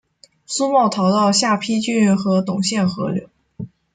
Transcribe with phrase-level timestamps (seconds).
[0.47, 3.29] 苏茂逃到下邳郡和董宪合流。